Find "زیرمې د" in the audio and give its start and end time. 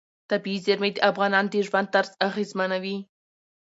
0.65-0.97